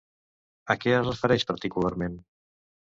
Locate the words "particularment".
1.53-2.21